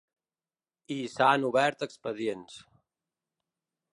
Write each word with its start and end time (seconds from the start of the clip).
I 0.95 0.97
s’han 1.15 1.45
obert 1.51 1.85
expedients. 1.87 2.57